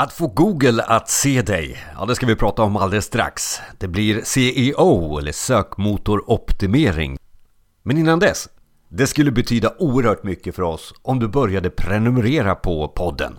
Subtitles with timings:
[0.00, 3.60] Att få Google att se dig, ja det ska vi prata om alldeles strax.
[3.78, 7.18] Det blir CEO eller sökmotoroptimering.
[7.82, 8.48] Men innan dess,
[8.88, 13.38] det skulle betyda oerhört mycket för oss om du började prenumerera på podden.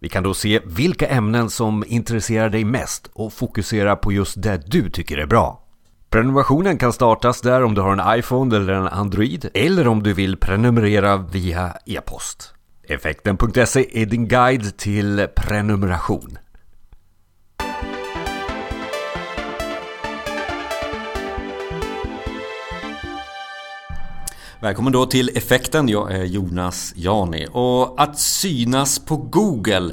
[0.00, 4.62] Vi kan då se vilka ämnen som intresserar dig mest och fokusera på just det
[4.66, 5.62] du tycker är bra.
[6.10, 10.12] Prenumerationen kan startas där om du har en iPhone eller en Android eller om du
[10.12, 12.55] vill prenumerera via e-post.
[12.88, 16.38] Effekten.se är din guide till prenumeration.
[24.60, 25.88] Välkommen då till Effekten.
[25.88, 27.46] Jag är Jonas Jani.
[27.52, 29.92] Och att synas på Google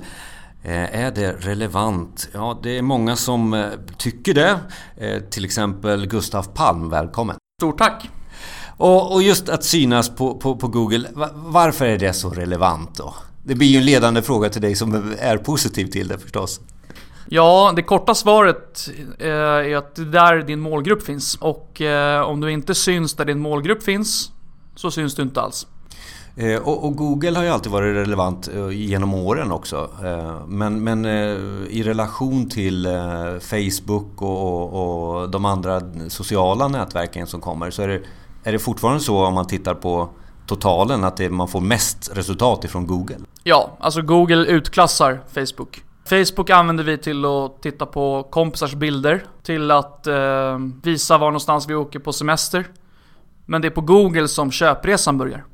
[0.64, 2.30] eh, är det relevant?
[2.34, 3.66] Ja, det är många som eh,
[3.98, 4.60] tycker det.
[4.98, 7.36] Eh, till exempel Gustaf Palm, välkommen.
[7.62, 8.10] Stort tack!
[8.78, 13.14] Och, och just att synas på, på, på, Google, varför är det så relevant då?
[13.44, 16.60] Det blir ju en ledande fråga till dig som är positiv till det förstås.
[17.30, 18.90] Ja, det korta svaret
[19.20, 21.36] är att det är där din målgrupp finns.
[21.36, 21.82] Och
[22.26, 24.32] om du inte syns där din målgrupp finns,
[24.76, 25.68] så syns du inte alls.
[26.36, 29.90] Eh, och, Google har ju alltid varit relevant eh, genom åren också.
[30.04, 31.06] Eh, men, men
[31.70, 32.88] i relation till
[33.42, 38.02] Facebook och, och, de andra sociala nätverken som kommer så är det,
[38.44, 40.10] är det fortfarande så om man tittar på
[40.48, 43.18] totalen att det, man får mest resultat ifrån Google?
[43.44, 45.82] Ja, alltså Google utklassar Facebook.
[46.10, 51.70] Facebook använder vi till att titta på kompisars bilder, till att eh, visa var någonstans
[51.70, 52.66] vi åker på semester.
[53.46, 55.46] Men det är på Google som köpresan börjar.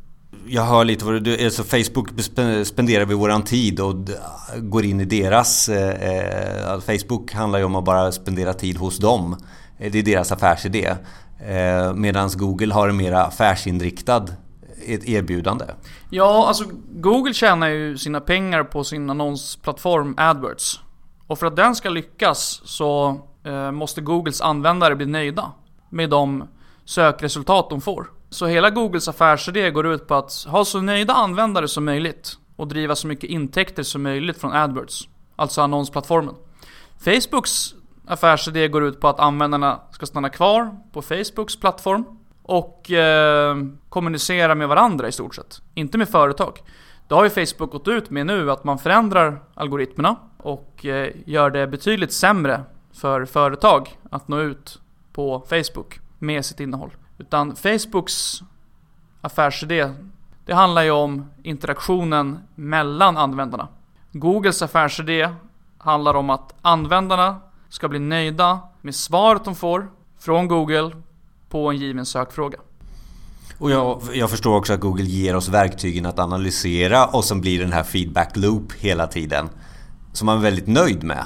[0.47, 1.45] Jag hör lite vad du...
[1.45, 2.09] Alltså Facebook
[2.63, 3.95] spenderar vi våran tid och
[4.57, 5.69] går in i deras...
[5.69, 9.35] Eh, alltså Facebook handlar ju om att bara spendera tid hos dem.
[9.77, 10.95] Det är deras affärsidé.
[11.47, 14.25] Eh, Medan Google har en mer affärsinriktad
[14.85, 15.65] e- erbjudande.
[16.09, 20.79] Ja, alltså Google tjänar ju sina pengar på sin annonsplattform AdWords.
[21.27, 25.51] Och för att den ska lyckas så eh, måste Googles användare bli nöjda
[25.89, 26.47] med de
[26.85, 28.07] sökresultat de får.
[28.29, 32.67] Så hela Googles affärsidé går ut på att ha så nöjda användare som möjligt och
[32.67, 36.35] driva så mycket intäkter som möjligt från AdWords, alltså annonsplattformen.
[36.99, 37.73] Facebooks
[38.09, 42.05] affärsidé går ut på att användarna ska stanna kvar på Facebooks plattform
[42.43, 43.57] och eh,
[43.89, 46.59] kommunicera med varandra i stort sett, inte med företag.
[47.07, 51.49] Det har ju Facebook gått ut med nu att man förändrar algoritmerna och eh, gör
[51.49, 54.79] det betydligt sämre för företag att nå ut
[55.13, 56.91] på Facebook med sitt innehåll.
[57.17, 58.39] Utan Facebooks
[59.21, 59.91] affärsidé,
[60.45, 63.67] det handlar ju om interaktionen mellan användarna.
[64.11, 65.29] Googles affärsidé
[65.77, 67.35] handlar om att användarna
[67.69, 70.91] ska bli nöjda med svaret de får från Google
[71.49, 72.59] på en given sökfråga.
[73.57, 77.59] Och jag, jag, förstår också att Google ger oss verktygen att analysera och som blir
[77.59, 79.49] den här feedback loop hela tiden.
[80.13, 81.25] Som man är väldigt nöjd med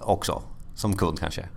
[0.00, 0.42] också,
[0.74, 1.48] som kund kanske.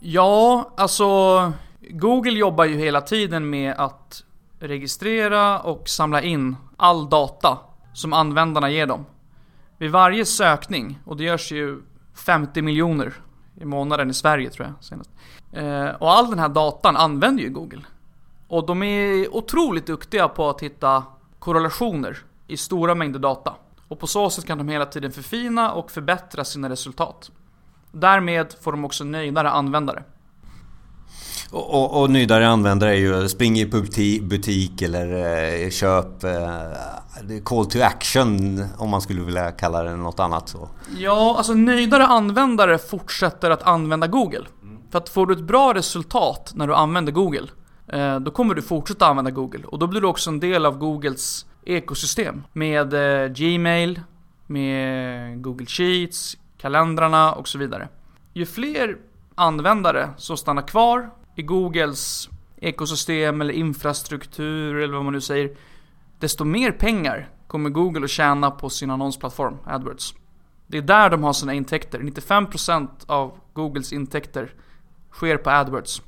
[0.00, 1.52] Ja, alltså
[1.90, 4.24] Google jobbar ju hela tiden med att
[4.60, 7.58] registrera och samla in all data
[7.92, 9.06] som användarna ger dem.
[9.78, 11.82] Vid varje sökning, och det görs ju
[12.14, 13.14] 50 miljoner
[13.60, 15.10] i månaden i Sverige tror jag senast.
[15.52, 17.82] Eh, och all den här datan använder ju Google.
[18.48, 21.04] Och de är otroligt duktiga på att hitta
[21.38, 23.54] korrelationer i stora mängder data.
[23.88, 27.30] Och på så sätt kan de hela tiden förfina och förbättra sina resultat.
[27.92, 30.02] Därmed får de också nöjdare användare.
[31.50, 33.66] Och, och, och nöjdare användare är ju spring i
[34.22, 35.06] butik, eller
[35.64, 40.68] eh, köp eh, Call to action om man skulle vilja kalla det något annat så.
[40.98, 44.44] Ja, alltså nöjdare användare fortsätter att använda Google.
[44.62, 44.78] Mm.
[44.90, 47.48] För att får du ett bra resultat när du använder Google
[47.88, 50.78] eh, Då kommer du fortsätta använda Google och då blir du också en del av
[50.78, 52.42] Googles ekosystem.
[52.52, 54.00] Med eh, Gmail,
[54.46, 57.88] med Google Sheets, kalendrarna och så vidare.
[58.34, 58.96] Ju fler
[59.34, 65.50] användare som stannar kvar i Googles ekosystem eller infrastruktur eller vad man nu säger,
[66.18, 70.14] desto mer pengar kommer Google att tjäna på sin annonsplattform AdWords.
[70.66, 71.98] Det är där de har sina intäkter.
[71.98, 74.54] 95% av Googles intäkter
[75.12, 76.02] sker på AdWords.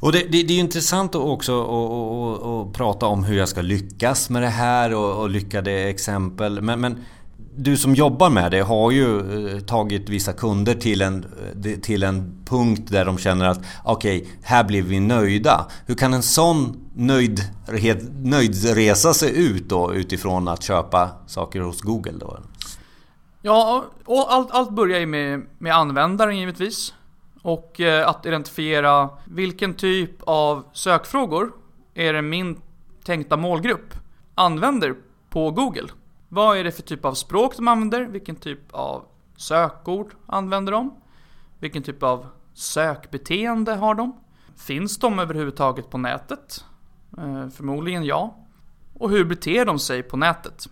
[0.00, 4.42] Och det, det, det är intressant också att prata om hur jag ska lyckas med
[4.42, 6.62] det här och, och lyckade exempel.
[6.62, 7.04] Men, men
[7.56, 9.18] du som jobbar med det har ju
[9.48, 11.26] eh, tagit vissa kunder till en,
[11.64, 15.66] eh, till en punkt där de känner att okej, okay, här blir vi nöjda.
[15.86, 17.40] Hur kan en sån nöjd,
[18.22, 22.38] nöjdresa se ut då utifrån att köpa saker hos Google då?
[23.42, 26.94] Ja, och allt, allt börjar ju med, med användaren givetvis.
[27.42, 31.52] Och eh, att identifiera vilken typ av sökfrågor
[31.94, 32.56] är det min
[33.04, 33.94] tänkta målgrupp
[34.34, 34.94] använder
[35.30, 35.88] på Google.
[36.28, 38.04] Vad är det för typ av språk de använder?
[38.04, 39.04] Vilken typ av
[39.36, 40.94] sökord använder de?
[41.58, 44.20] Vilken typ av sökbeteende har de?
[44.56, 46.64] Finns de överhuvudtaget på nätet?
[47.18, 48.36] Eh, förmodligen ja.
[48.94, 50.66] Och hur beter de sig på nätet?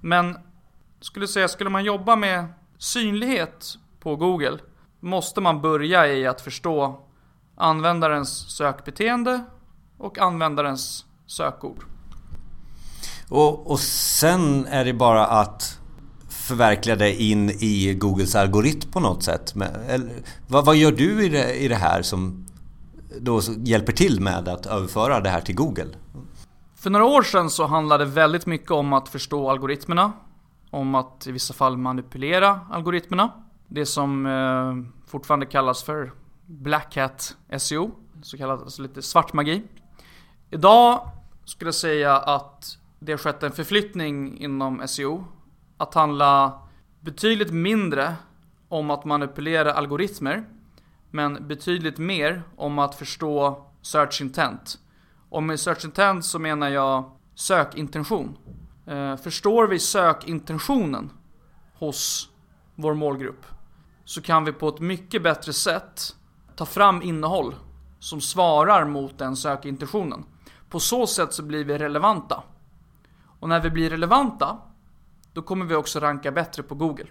[0.00, 0.38] Men
[1.00, 2.46] skulle säga, skulle man jobba med
[2.78, 4.58] synlighet på Google
[5.00, 7.04] måste man börja i att förstå
[7.54, 9.44] användarens sökbeteende
[9.98, 11.84] och användarens sökord.
[13.28, 15.80] Och, och sen är det bara att
[16.28, 19.54] förverkliga det in i Googles algoritm på något sätt.
[19.88, 22.46] Eller, vad, vad, gör du i det, i det här som
[23.20, 25.88] då hjälper till med att överföra det här till Google?
[26.76, 30.12] För några år sedan så handlade det väldigt mycket om att förstå algoritmerna.
[30.70, 33.32] Om att i vissa fall manipulera algoritmerna.
[33.68, 36.12] Det som eh, fortfarande kallas för
[36.46, 37.90] Black Hat SEO.
[38.22, 39.62] Så kallad alltså lite svart magi.
[40.50, 41.10] Idag
[41.44, 45.24] skulle jag säga att det har skett en förflyttning inom SEO.
[45.76, 46.62] Att handla
[47.00, 48.14] betydligt mindre
[48.68, 50.44] om att manipulera algoritmer.
[51.10, 54.78] Men betydligt mer om att förstå search intent.
[55.28, 58.36] Och med search intent så menar jag sökintention.
[58.86, 61.10] Eh, förstår vi sökintentionen
[61.74, 62.30] hos
[62.74, 63.46] vår målgrupp
[64.04, 66.16] så kan vi på ett mycket bättre sätt
[66.56, 67.54] ta fram innehåll
[67.98, 70.24] som svarar mot den sökintentionen.
[70.70, 72.42] På så sätt så blir vi relevanta.
[73.46, 74.56] Och när vi blir relevanta,
[75.32, 77.06] då kommer vi också ranka bättre på Google.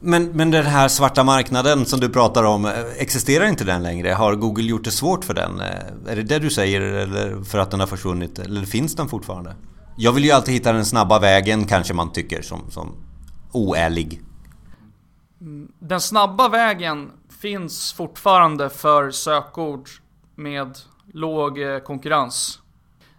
[0.00, 4.12] Men, men den här svarta marknaden som du pratar om, existerar inte den längre?
[4.12, 5.60] Har Google gjort det svårt för den?
[6.08, 8.38] Är det det du säger eller för att den har försvunnit?
[8.38, 9.56] Eller finns den fortfarande?
[9.96, 12.94] Jag vill ju alltid hitta den snabba vägen kanske man tycker som, som
[13.52, 14.22] oärlig.
[15.40, 17.10] Mm, den snabba vägen
[17.40, 19.88] finns fortfarande för sökord
[20.34, 20.78] med
[21.12, 22.60] låg eh, konkurrens.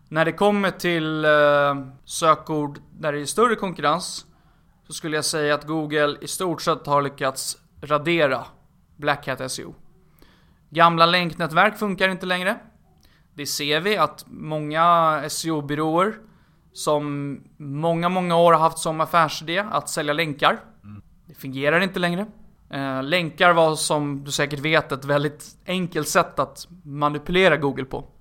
[0.10, 1.32] När det kommer till eh,
[2.06, 4.26] sökord där det är större konkurrens
[4.88, 8.46] så skulle jag säga att Google i stort sett har lyckats radera
[8.96, 9.76] Black Hat SEO.
[10.70, 12.56] Gamla länknätverk funkar inte längre.
[13.34, 16.14] Det ser vi att många SEO-byråer
[16.74, 20.60] som många, många år har haft som affärsidé att sälja länkar.
[21.26, 22.26] Det fungerar inte längre.
[22.70, 28.15] Eh, länkar var som du säkert vet ett väldigt enkelt sätt att manipulera Google på.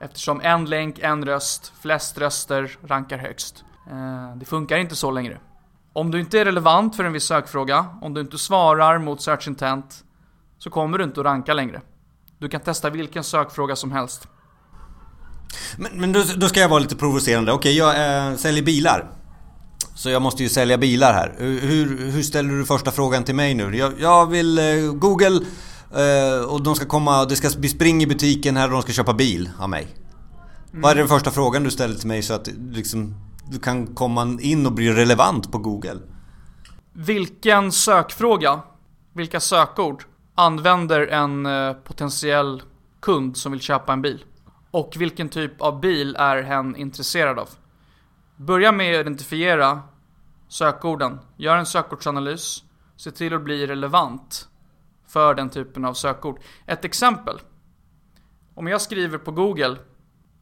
[0.00, 3.64] Eftersom en länk, en röst, flest röster rankar högst.
[3.90, 5.38] Eh, det funkar inte så längre.
[5.92, 9.48] Om du inte är relevant för en viss sökfråga, om du inte svarar mot search
[9.48, 10.04] intent,
[10.58, 11.80] så kommer du inte att ranka längre.
[12.38, 14.28] Du kan testa vilken sökfråga som helst.
[15.76, 17.52] Men, men då, då ska jag vara lite provocerande.
[17.52, 19.10] Okej, jag äh, säljer bilar.
[19.94, 21.34] Så jag måste ju sälja bilar här.
[21.38, 23.76] Hur, hur ställer du första frågan till mig nu?
[23.76, 25.40] Jag, jag vill eh, Google
[25.94, 28.92] eh, och de ska komma, det ska bli spring i butiken här och de ska
[28.92, 29.88] köpa bil av mig.
[30.70, 30.82] Mm.
[30.82, 33.14] Vad är den första frågan du ställer till mig så att liksom,
[33.50, 35.98] du kan komma in och bli relevant på Google?
[36.92, 38.60] Vilken sökfråga,
[39.12, 40.04] vilka sökord
[40.34, 42.62] använder en eh, potentiell
[43.00, 44.24] kund som vill köpa en bil?
[44.70, 47.48] Och vilken typ av bil är hen intresserad av?
[48.36, 49.80] Börja med att identifiera
[50.48, 51.18] sökorden.
[51.36, 52.62] Gör en sökordsanalys.
[52.96, 54.48] Se till att bli relevant
[55.12, 56.40] för den typen av sökord.
[56.66, 57.40] Ett exempel.
[58.54, 59.76] Om jag skriver på Google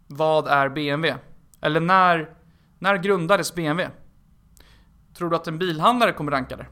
[0.07, 1.21] Vad är BMW?
[1.61, 2.31] Eller när,
[2.79, 3.95] när grundades BMW?
[5.15, 6.67] Tror du att en bilhandlare kommer ranka det?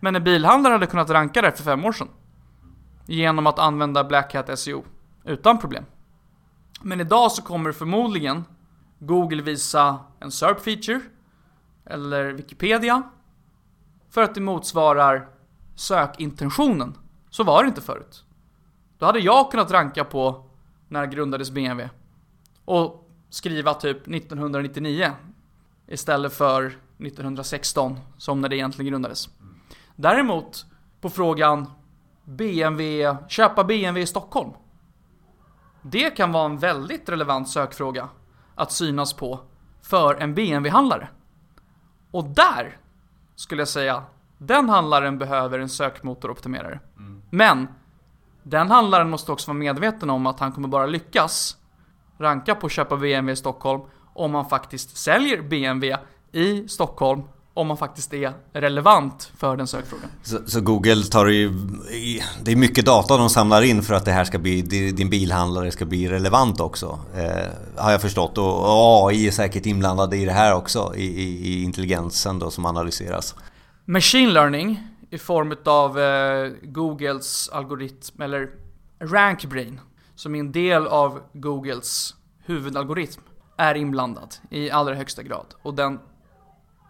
[0.00, 2.08] Men en bilhandlare hade kunnat ranka det för fem år sedan.
[3.06, 4.84] Genom att använda Black Hat SEO.
[5.24, 5.84] Utan problem.
[6.82, 8.44] Men idag så kommer förmodligen
[8.98, 11.00] Google visa en SERP feature
[11.84, 13.02] eller Wikipedia
[14.10, 15.28] för att det motsvarar
[15.74, 16.94] sökintentionen.
[17.36, 18.24] Så var det inte förut.
[18.98, 20.44] Då hade jag kunnat ranka på
[20.88, 21.90] när grundades BMW
[22.64, 25.12] och skriva typ 1999
[25.86, 26.66] istället för
[26.98, 29.28] 1916 som när det egentligen grundades.
[29.96, 30.66] Däremot
[31.00, 31.70] på frågan
[32.24, 34.50] BMW, köpa BMW i Stockholm.
[35.82, 38.08] Det kan vara en väldigt relevant sökfråga
[38.54, 39.40] att synas på
[39.82, 41.08] för en BMW-handlare.
[42.10, 42.76] Och där
[43.34, 44.02] skulle jag säga,
[44.38, 46.80] den handlaren behöver en sökmotoroptimerare.
[46.96, 47.15] Mm.
[47.30, 47.68] Men
[48.42, 51.56] den handlaren måste också vara medveten om att han kommer bara lyckas
[52.18, 53.82] ranka på att köpa BMW i Stockholm
[54.14, 55.96] om han faktiskt säljer BMW
[56.32, 57.22] i Stockholm
[57.56, 60.08] om man faktiskt är relevant för den sökfrågan.
[60.22, 61.50] Så, så, Google tar ju...
[62.42, 65.70] Det är mycket data de samlar in för att det här ska bli, din bilhandlare
[65.70, 66.98] ska bli relevant också.
[67.14, 68.38] Eh, har jag förstått.
[68.38, 70.92] Och AI är säkert inblandade i det här också.
[70.96, 73.34] I, i, i intelligensen då som analyseras.
[73.84, 78.50] Machine learning i form av eh, Googles algoritm, eller
[78.98, 79.80] RankBrain,
[80.14, 83.22] som är en del av Googles huvudalgoritm,
[83.56, 85.46] är inblandad i allra högsta grad.
[85.62, 86.00] Och den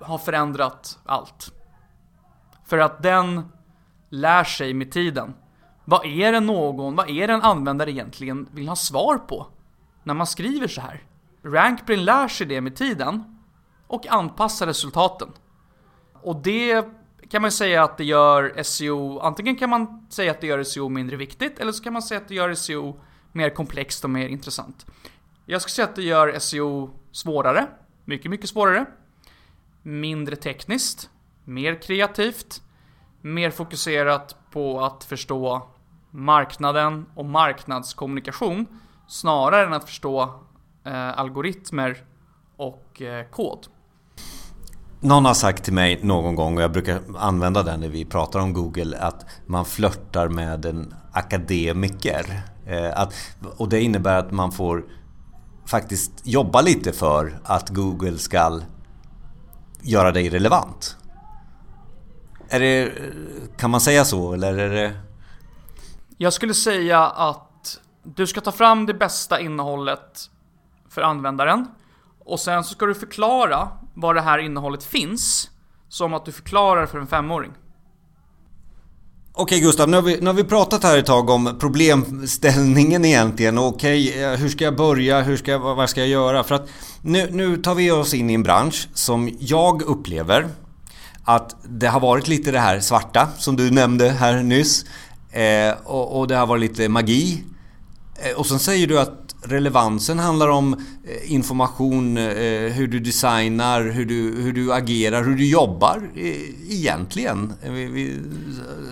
[0.00, 1.52] har förändrat allt.
[2.64, 3.42] För att den
[4.10, 5.34] lär sig med tiden.
[5.84, 9.46] Vad är det någon, vad är det en användare egentligen vill ha svar på?
[10.02, 11.02] När man skriver så här.
[11.42, 13.38] Rankbrain lär sig det med tiden
[13.86, 15.32] och anpassar resultaten.
[16.22, 16.86] Och det
[17.30, 20.88] kan man säga att det gör SEO, antingen kan man säga att det gör SEO
[20.88, 23.00] mindre viktigt, eller så kan man säga att det gör SEO
[23.32, 24.86] mer komplext och mer intressant.
[25.46, 27.66] Jag skulle säga att det gör SEO svårare,
[28.04, 28.86] mycket, mycket svårare.
[29.82, 31.10] Mindre tekniskt,
[31.44, 32.62] mer kreativt,
[33.20, 35.68] mer fokuserat på att förstå
[36.10, 38.66] marknaden och marknadskommunikation
[39.08, 40.22] snarare än att förstå
[40.84, 42.04] eh, algoritmer
[42.56, 43.66] och eh, kod.
[45.00, 48.40] Någon har sagt till mig någon gång, och jag brukar använda den när vi pratar
[48.40, 52.42] om Google, att man flörtar med en akademiker.
[52.66, 53.14] Eh, att,
[53.56, 54.84] och det innebär att man får
[55.66, 58.60] faktiskt jobba lite för att Google ska
[59.82, 60.96] göra dig relevant.
[62.48, 62.92] Är det,
[63.56, 64.96] kan man säga så eller är det...
[66.18, 70.30] Jag skulle säga att du ska ta fram det bästa innehållet
[70.88, 71.66] för användaren.
[72.26, 75.50] Och sen så ska du förklara var det här innehållet finns.
[75.88, 77.52] Som att du förklarar för en femåring.
[79.32, 83.58] Okej Gustav, nu har, vi, nu har vi pratat här ett tag om problemställningen egentligen.
[83.58, 85.22] Okej, eh, hur ska jag börja?
[85.22, 86.44] Hur ska jag, vad ska jag göra?
[86.44, 86.68] För att
[87.02, 90.48] nu, nu tar vi oss in i en bransch som jag upplever
[91.24, 94.84] att det har varit lite det här svarta som du nämnde här nyss.
[95.30, 97.44] Eh, och, och, det har varit lite magi.
[98.22, 100.74] Eh, och sen säger du att relevansen handlar om
[101.04, 106.10] eh, information, eh, hur du designar, hur du, hur du agerar, hur du jobbar
[106.68, 107.52] egentligen.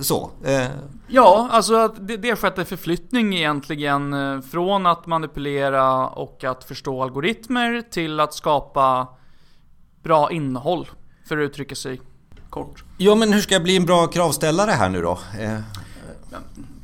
[0.00, 0.30] Så.
[1.08, 7.02] Ja, alltså det, det har skett en förflyttning egentligen från att manipulera och att förstå
[7.02, 9.08] algoritmer till att skapa
[10.02, 10.88] bra innehåll,
[11.28, 12.00] för att uttrycka sig
[12.50, 12.84] kort.
[12.98, 15.18] Ja, men hur ska jag bli en bra kravställare här nu då?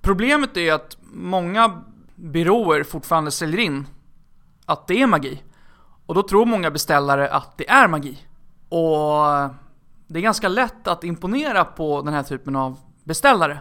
[0.02, 1.82] Problemet är att många
[2.20, 3.86] byråer fortfarande säljer in
[4.66, 5.42] att det är magi.
[6.06, 8.18] Och då tror många beställare att det är magi.
[8.68, 9.50] Och
[10.06, 13.60] det är ganska lätt att imponera på den här typen av beställare.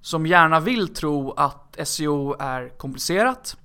[0.00, 3.56] Som gärna vill tro att SEO är komplicerat,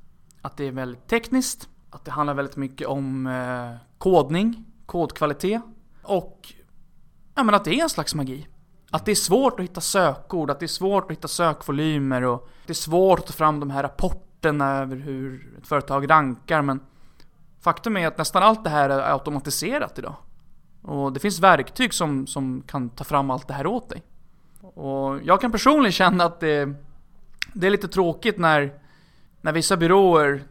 [0.42, 5.62] att det är väldigt tekniskt, att det handlar väldigt mycket om eh, kodning, kodkvalitet
[6.04, 6.54] och
[7.36, 8.48] ja, men att det är en slags magi.
[8.92, 12.50] Att det är svårt att hitta sökord, att det är svårt att hitta sökvolymer och
[12.66, 16.62] det är svårt att ta fram de här rapporterna rapporten över hur ett företag rankar
[16.62, 16.80] men
[17.62, 20.16] faktum är att nästan allt det här är automatiserat idag.
[20.84, 24.04] Och det finns verktyg som, som kan ta fram allt det här åt dig.
[24.62, 26.76] Och jag kan personligen känna att det,
[27.54, 28.74] det är lite tråkigt när,
[29.42, 30.44] när vissa byråer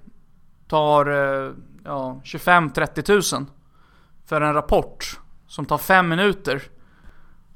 [0.69, 1.53] tar eh,
[1.85, 3.47] ja, 25-30 tusen
[4.27, 6.63] för en rapport som tar 5 minuter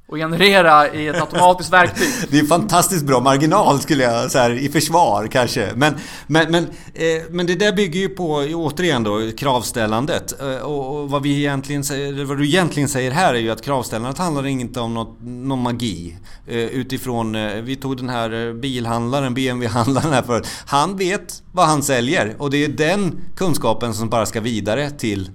[0.09, 2.07] och generera i ett automatiskt verktyg.
[2.29, 5.71] Det är fantastiskt bra marginal skulle jag säga i försvar kanske.
[5.75, 5.93] Men,
[6.27, 6.63] men, men,
[6.93, 10.41] eh, men det där bygger ju på, återigen då, kravställandet.
[10.41, 13.61] Eh, och, och, vad, vi egentligen säger, vad du egentligen säger här är ju att
[13.61, 16.17] kravställandet handlar inte om något, någon magi.
[16.47, 20.47] Eh, utifrån, eh, vi tog den här eh, bilhandlaren, BMW-handlaren här förut.
[20.65, 25.29] Han vet vad han säljer och det är den kunskapen som bara ska vidare till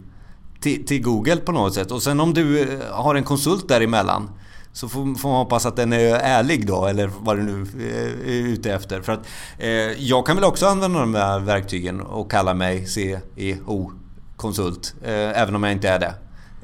[0.60, 1.90] till, till Google på något sätt.
[1.90, 4.30] Och sen om du eh, har en konsult däremellan
[4.74, 8.28] så får, får man hoppas att den är ärlig då, eller vad du nu eh,
[8.28, 9.02] är ute efter.
[9.02, 9.26] För att
[9.58, 9.68] eh,
[10.02, 15.62] jag kan väl också använda de här verktygen och kalla mig CEO-konsult, eh, även om
[15.62, 16.14] jag inte är det.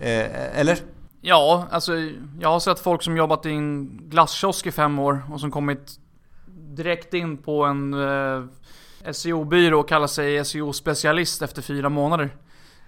[0.00, 0.78] Eh, eller?
[1.20, 1.92] Ja, alltså
[2.40, 5.98] jag har sett folk som jobbat i en glasskiosk i fem år och som kommit
[6.76, 8.42] direkt in på en eh,
[9.12, 12.30] SEO-byrå och kallar sig SEO-specialist efter fyra månader.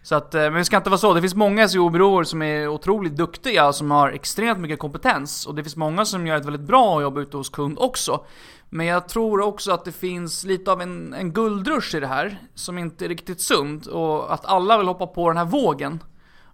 [0.03, 1.15] Så att, eh, men det ska inte vara så.
[1.15, 5.47] Det finns många SEO-byråer som är otroligt duktiga, som har extremt mycket kompetens.
[5.47, 8.25] Och det finns många som gör ett väldigt bra jobb ute hos kund också.
[8.69, 12.39] Men jag tror också att det finns lite av en, en guldrush i det här,
[12.55, 13.87] som inte är riktigt sund.
[13.87, 16.03] Och att alla vill hoppa på den här vågen.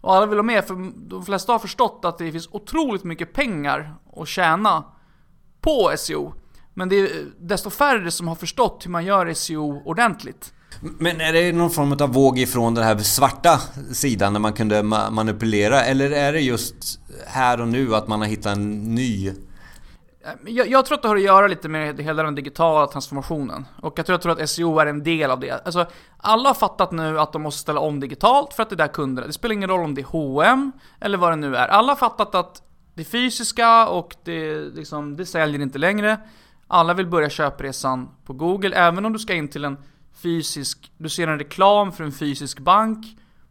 [0.00, 3.32] Och alla vill ha med, för de flesta har förstått att det finns otroligt mycket
[3.32, 4.84] pengar att tjäna
[5.60, 6.34] på SEO.
[6.74, 10.52] Men det är desto färre som har förstått hur man gör SEO ordentligt.
[10.80, 13.60] Men är det någon form av våg ifrån den här svarta
[13.92, 15.84] sidan när man kunde manipulera?
[15.84, 19.28] Eller är det just här och nu att man har hittat en ny?
[19.28, 19.34] Eh,
[20.46, 23.66] jag, jag tror att det har att göra lite med hela den digitala transformationen.
[23.82, 25.50] Och jag tror, jag tror att SEO är en del av det.
[25.64, 28.76] Alltså, alla har fattat nu att de måste ställa om digitalt för att det är
[28.76, 29.26] där kunderna...
[29.26, 31.68] Det spelar ingen roll om det är H&M eller vad det nu är.
[31.68, 32.62] Alla har fattat att
[32.94, 36.18] det fysiska och det, liksom, det säljer inte längre.
[36.66, 39.76] Alla vill börja köpresan på Google, även om du ska in till en
[40.12, 43.06] fysisk, du ser en reklam för en fysisk bank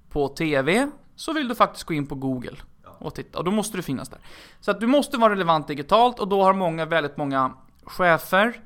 [0.10, 2.56] på TV, så vill du faktiskt gå in på Google.
[3.00, 4.20] och titta och då måste du finnas där.
[4.60, 8.62] Så att du måste vara relevant digitalt och då har många, väldigt många chefer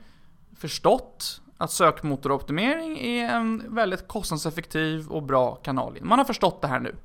[0.57, 5.97] förstått att sökmotoroptimering är en väldigt kostnadseffektiv och bra kanal.
[6.01, 6.95] Man har förstått det här nu.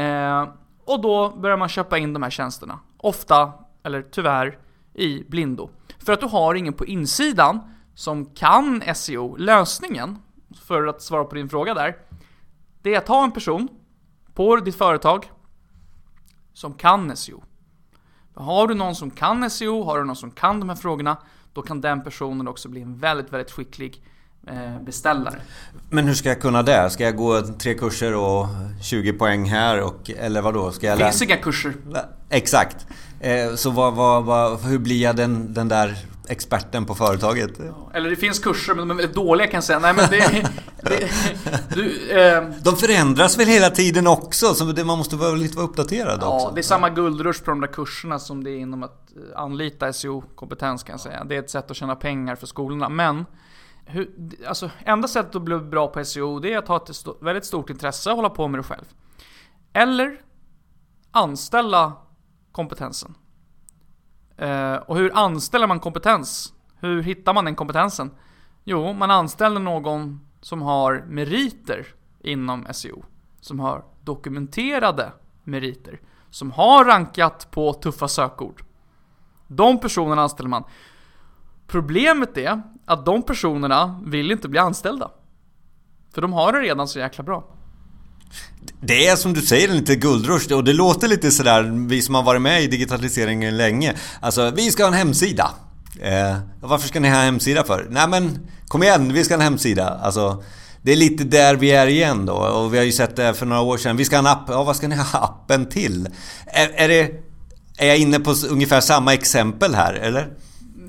[0.00, 0.48] Eh,
[0.84, 2.78] och då börjar man köpa in de här tjänsterna.
[2.96, 3.52] Ofta,
[3.82, 4.58] eller tyvärr,
[4.94, 5.70] i blindo.
[5.98, 7.60] För att du har ingen på insidan
[7.94, 9.36] som kan SEO.
[9.36, 10.18] Lösningen,
[10.66, 11.96] för att svara på din fråga där,
[12.82, 13.68] det är att ha en person
[14.34, 15.30] på ditt företag
[16.52, 17.42] som kan SEO.
[18.34, 21.16] Har du någon som kan SEO, har du någon som kan de här frågorna,
[21.52, 24.02] då kan den personen också bli en väldigt, väldigt skicklig
[24.46, 25.40] eh, beställare.
[25.90, 26.90] Men hur ska jag kunna det?
[26.90, 28.46] Ska jag gå tre kurser och
[28.82, 29.80] 20 poäng här?
[29.80, 30.72] Och, eller vad då?
[30.72, 31.74] Ska jag det finns inga kurser.
[32.28, 32.86] Exakt.
[33.20, 37.50] Eh, så vad, vad, vad, hur blir jag den, den där experten på företaget.
[37.94, 39.78] Eller det finns kurser men de är väldigt dåliga kan jag säga.
[39.78, 40.50] Nej, men det,
[40.82, 41.10] det
[41.74, 44.54] du, eh, de förändras väl hela tiden också?
[44.54, 46.54] Så man måste vara lite vara uppdaterad ja, också.
[46.54, 49.92] det är samma guldrush på de där kurserna som det är inom att eh, anlita
[49.92, 51.24] SEO-kompetens kan jag säga.
[51.24, 52.88] Det är ett sätt att tjäna pengar för skolorna.
[52.88, 53.24] Men
[53.84, 54.10] hur,
[54.46, 57.44] alltså, enda sättet att bli bra på SEO det är att ha ett st väldigt
[57.44, 58.84] stort intresse och hålla på med det själv.
[59.72, 60.20] Eller
[61.10, 61.92] anställa
[62.52, 63.14] kompetensen.
[64.36, 66.52] Eh, och hur anställer man kompetens?
[66.80, 68.10] Hur hittar man den kompetensen?
[68.64, 71.86] Jo, man anställer någon som har meriter
[72.20, 73.04] inom SEO.
[73.40, 75.12] Som har dokumenterade
[75.44, 76.00] meriter.
[76.30, 78.64] Som har rankat på tuffa sökord.
[79.46, 80.64] De personerna anställer man.
[81.66, 85.10] Problemet är att de personerna vill inte bli anställda.
[86.14, 87.44] För de har det redan så jäkla bra.
[88.80, 92.22] Det är som du säger lite guldrush och det låter lite sådär, vi som har
[92.22, 93.94] varit med i digitaliseringen länge.
[94.20, 95.50] Alltså, vi ska ha en hemsida.
[96.00, 97.86] Eh, varför ska ni ha en hemsida för?
[97.90, 100.00] Nej men, kom igen, vi ska ha en hemsida.
[100.02, 100.42] Alltså,
[100.82, 102.34] det är lite där vi är igen då.
[102.34, 103.96] Och vi har ju sett det för några år sedan.
[103.96, 104.44] Vi ska ha en app.
[104.48, 106.08] Ja, vad ska ni ha appen till?
[106.46, 107.10] Är, är, det,
[107.78, 110.28] är jag inne på ungefär samma exempel här, eller?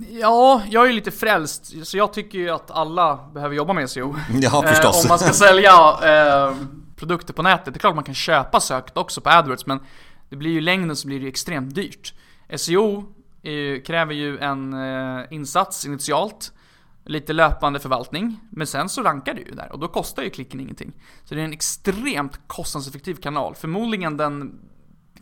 [0.10, 1.74] Ja, jag är ju lite frälst.
[1.84, 4.16] Så jag tycker ju att alla behöver jobba med SEO.
[4.42, 4.96] Ja, förstås.
[4.96, 5.72] Eh, om man ska sälja
[6.04, 6.56] eh,
[6.96, 7.74] produkter på nätet.
[7.74, 9.80] Det är klart man kan köpa sökt också på AdWords men
[10.30, 12.14] det blir ju i längden så blir det ju extremt dyrt.
[12.56, 16.54] SEO ju, eh, kräver ju en eh, insats initialt,
[17.06, 20.60] lite löpande förvaltning, men sen så rankar det ju där och då kostar ju klicken
[20.60, 20.94] ingenting.
[21.24, 24.60] Så det är en extremt kostnadseffektiv kanal, förmodligen den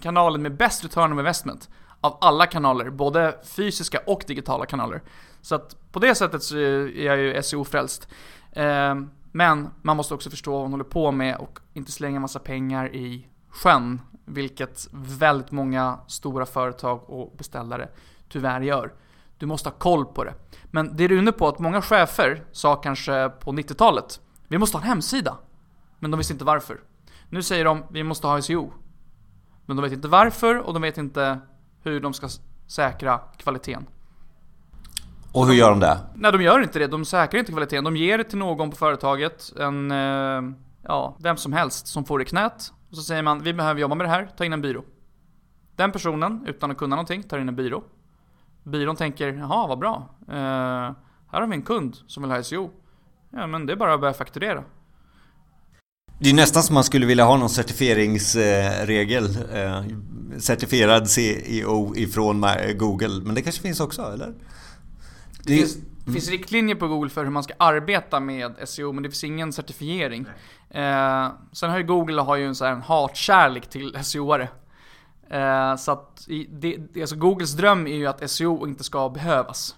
[0.01, 1.69] kanalen med bäst return of investment
[2.01, 5.01] av alla kanaler, både fysiska och digitala kanaler.
[5.41, 8.07] Så att på det sättet så är jag ju SEO-frälst.
[8.51, 8.95] Eh,
[9.31, 12.95] men man måste också förstå vad hon håller på med och inte slänga massa pengar
[12.95, 14.01] i sjön.
[14.25, 17.89] Vilket väldigt många stora företag och beställare
[18.29, 18.93] tyvärr gör.
[19.37, 20.33] Du måste ha koll på det.
[20.65, 24.77] Men det är du inne på att många chefer sa kanske på 90-talet Vi måste
[24.77, 25.37] ha en hemsida.
[25.99, 26.79] Men de visste inte varför.
[27.29, 28.73] Nu säger de vi måste ha SEO.
[29.65, 31.39] Men de vet inte varför och de vet inte
[31.83, 32.27] hur de ska
[32.67, 33.85] säkra kvaliteten.
[35.31, 35.97] Och hur gör de det?
[36.15, 36.87] Nej, de gör inte det.
[36.87, 37.83] De säkrar inte kvaliteten.
[37.83, 39.51] De ger det till någon på företaget.
[39.59, 42.73] En, eh, ja, vem som helst som får det i knät.
[42.89, 44.83] Och så säger man, vi behöver jobba med det här, ta in en byrå.
[45.75, 47.83] Den personen, utan att kunna någonting, tar in en byrå.
[48.63, 50.09] Byrån tänker, jaha vad bra.
[50.27, 50.35] Eh,
[51.31, 52.69] här har vi en kund som vill ha SEO.
[53.29, 54.63] Ja men det är bara att börja fakturera.
[56.19, 59.25] Det är nästan som man skulle vilja ha någon certifieringsregel.
[59.53, 59.83] Eh,
[60.39, 63.21] certifierad CEO ifrån Google.
[63.23, 64.33] Men det kanske finns också, eller?
[65.43, 69.03] Det, finns, det finns riktlinjer på Google för hur man ska arbeta med SEO, men
[69.03, 70.25] det finns ingen certifiering.
[70.69, 74.47] Eh, sen har ju Google har ju en, så här, en hatkärlek till SEO-are.
[75.29, 79.75] Eh, så att det, alltså Googles dröm är ju att SEO inte ska behövas.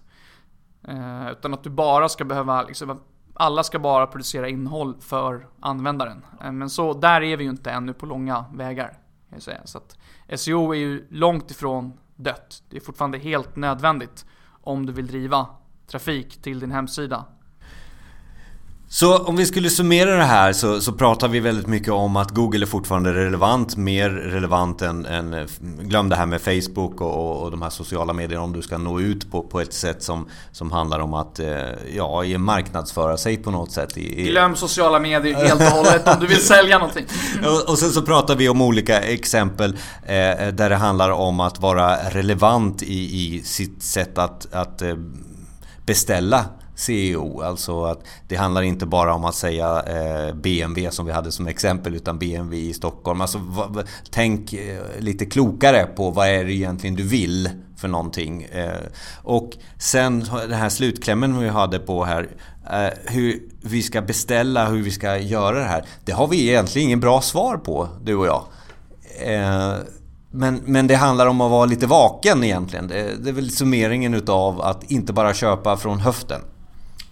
[0.88, 3.00] Eh, utan att du bara ska behöva, liksom,
[3.34, 6.26] alla ska bara producera innehåll för användaren.
[6.44, 8.98] Eh, men så, där är vi ju inte ännu på långa vägar.
[9.66, 9.98] Så att
[10.40, 12.64] SEO är ju långt ifrån dött.
[12.70, 14.26] Det är fortfarande helt nödvändigt
[14.64, 15.48] om du vill driva
[15.88, 17.26] trafik till din hemsida.
[18.94, 22.32] Så om vi skulle summera det här så, så pratar vi väldigt mycket om att
[22.32, 25.48] Google är fortfarande relevant, mer relevant än, än
[25.82, 29.00] glöm det här med Facebook och, och, de här sociala medierna om du ska nå
[29.00, 31.48] ut på, på ett sätt som, som handlar om att eh,
[31.96, 33.98] ja, marknadsföra sig på något sätt.
[33.98, 37.06] I, glöm sociala medier helt och hållet om du vill sälja någonting.
[37.46, 41.60] och, och sen så pratar vi om olika exempel eh, där det handlar om att
[41.60, 44.96] vara relevant i, i sitt sätt att, att eh,
[45.86, 47.42] beställa CEO.
[47.42, 51.48] Alltså att det handlar inte bara om att säga eh, BMW som vi hade som
[51.48, 53.22] exempel utan BMW i Stockholm.
[53.22, 53.40] Alltså
[54.12, 58.44] tänk eh, lite klokare på vad är det egentligen du vill för någonting.
[58.44, 58.78] Eh.
[59.24, 62.30] Och sen den här slutklämmen vi hade på här.
[63.06, 65.86] hur vi ska beställa, hur vi ska göra det här.
[66.06, 68.44] Det har vi egentligen ingen bra svar på, du och jag.
[70.32, 72.88] Men, men det handlar om att vara lite vaken egentligen.
[72.88, 76.42] Det, det är väl summeringen utav att inte bara köpa från höften.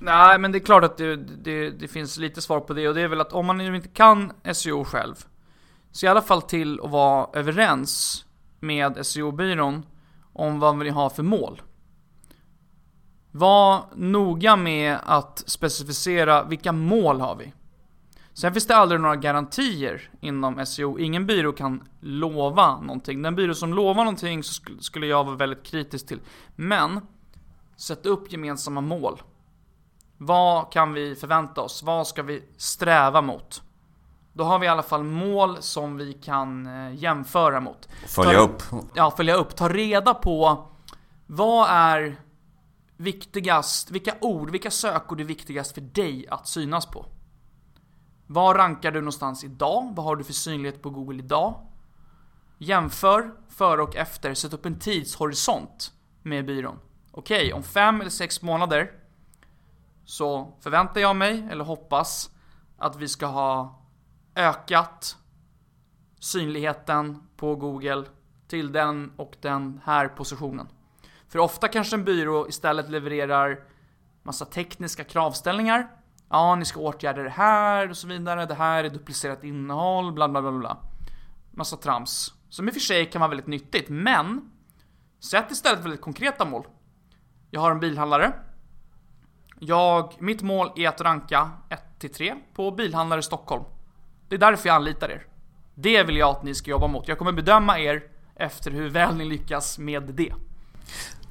[0.04, 2.96] Nej, men det är klart att det, det, det, finns lite svar på det och
[2.96, 5.16] det är väl att om man nu inte kan SEO själv,
[5.92, 8.26] så i alla fall till att vara överens
[8.60, 9.86] med SEO-byrån
[10.34, 11.62] om vad vi har för mål.
[13.32, 17.54] Var noga med att specificera vilka mål har vi.
[18.34, 21.00] Sen finns det aldrig några garantier inom SEO.
[21.00, 23.22] Ingen byrå kan lova någonting.
[23.22, 26.20] Den byrå som lovar någonting så skulle jag vara väldigt kritisk till.
[26.56, 27.02] Men,
[27.76, 29.22] sätt upp gemensamma mål.
[30.24, 31.84] Vad kan vi förvänta oss?
[31.84, 33.62] Vad ska vi sträva mot?
[34.34, 37.90] Då har vi i alla fall mål som vi kan eh, jämföra mot.
[38.08, 38.64] Följa Ta, upp.
[38.96, 39.56] Ja, följa upp.
[39.56, 40.68] Ta reda på
[41.28, 42.16] vad är
[42.98, 47.06] viktigast, vilka ord, vilka sökord är viktigast för dig att synas på?
[48.28, 49.94] Var rankar du någonstans idag?
[49.96, 51.68] Vad har du för synlighet på Google idag?
[52.58, 56.80] Jämför före och efter, sätt upp en tidshorisont med byrån.
[57.12, 59.01] Okej, okay, om fem eller sex månader
[60.06, 62.32] så förväntar jag mig, eller hoppas,
[62.78, 63.82] att vi ska ha
[64.36, 65.18] ökat
[66.20, 68.06] synligheten på Google
[68.48, 70.68] till den och den här positionen.
[71.28, 73.60] För ofta kanske en byrå istället levererar
[74.24, 75.88] massa tekniska kravställningar.
[76.30, 78.46] Ja, ni ska åtgärda det här och så vidare.
[78.46, 80.78] Det här är duplicerat innehåll, bla bla bla bla.
[81.52, 82.34] Massa trams.
[82.50, 84.52] Som i och för sig kan vara väldigt nyttigt, men
[85.20, 86.68] sätt istället väldigt konkreta mål.
[87.50, 88.34] Jag har en bilhandlare.
[89.63, 91.50] Jag, mitt mål är att ranka
[92.00, 93.63] 1-3 på bilhandlare i Stockholm.
[94.30, 95.26] Det är därför jag anlitar er.
[95.76, 97.08] Det vill jag att ni ska jobba mot.
[97.08, 98.04] Jag kommer bedöma er
[98.36, 100.34] efter hur väl ni lyckas med det.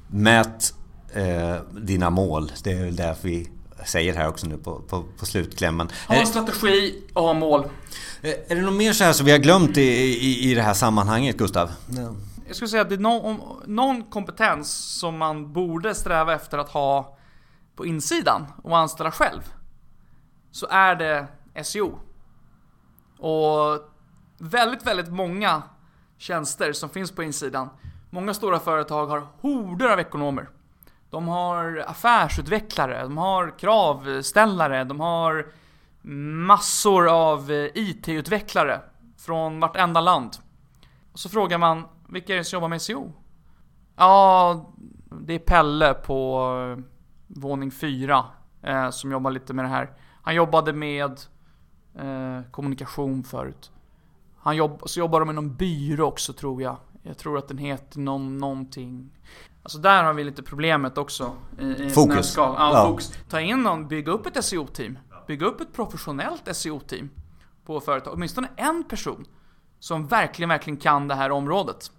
[0.07, 0.73] Mät
[1.13, 2.51] eh, dina mål.
[2.63, 3.51] Det är väl därför vi
[3.85, 5.89] säger här också nu på, på, på slutklämmen.
[6.07, 7.65] Ha en strategi och ha mål.
[8.21, 10.61] Eh, är det något mer så här som vi har glömt i, i, i det
[10.61, 11.71] här sammanhanget Gustav?
[12.47, 16.69] Jag skulle säga att det är någon, någon kompetens som man borde sträva efter att
[16.69, 17.17] ha
[17.75, 19.53] på insidan och anställa själv.
[20.51, 21.27] Så är det
[21.63, 21.99] SEO.
[23.19, 23.89] Och
[24.37, 25.63] väldigt, väldigt många
[26.17, 27.69] tjänster som finns på insidan.
[28.09, 30.49] Många stora företag har horder av ekonomer.
[31.09, 35.47] De har affärsutvecklare, de har kravställare, de har
[36.45, 38.81] massor av IT-utvecklare
[39.17, 40.31] från vartenda land.
[41.11, 43.13] Och så frågar man, vilka är det som jobbar med SEO?
[43.95, 44.73] Ja,
[45.21, 46.83] det är Pelle på
[47.35, 48.25] våning 4
[48.61, 49.91] eh, som jobbar lite med det här.
[50.21, 51.19] Han jobbade med
[51.95, 53.71] eh, kommunikation förut.
[54.37, 56.77] Han jobb, så jobbar de med någon byrå också tror jag.
[57.03, 59.09] Jag tror att den heter någon, någonting.
[59.63, 61.33] Alltså där har vi lite problemet också.
[61.59, 62.33] I, i fokus.
[62.37, 62.87] Ja, ja.
[62.89, 63.13] fokus.
[63.29, 64.97] Ta in någon, bygga upp ett SEO-team.
[65.27, 67.09] Bygga upp ett professionellt SEO-team
[67.65, 68.13] på företag.
[68.13, 69.25] Åtminstone en person
[69.79, 71.91] som verkligen, verkligen kan det här området.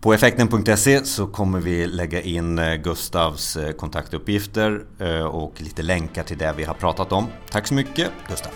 [0.00, 6.22] På effekten.se så kommer vi lägga in eh, Gustavs eh, kontaktuppgifter eh, och lite länkar
[6.22, 7.26] till det vi har pratat om.
[7.50, 8.52] Tack så mycket Gustav!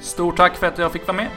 [0.00, 1.28] Stort tack för att jag fick vara med!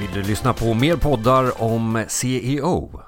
[0.00, 3.00] Vill du lyssna på mer poddar om CEO?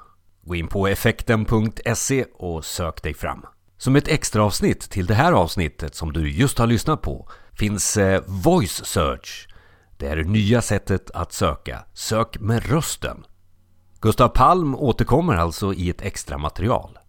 [0.49, 3.45] Gå in på effekten.se och sök dig fram.
[3.77, 7.97] Som ett extra avsnitt till det här avsnittet som du just har lyssnat på finns
[7.97, 9.47] eh, Voice Search.
[9.97, 11.85] Det är det nya sättet att söka.
[11.93, 13.25] Sök med rösten.
[14.01, 16.99] Gustav Palm återkommer alltså i ett extra material.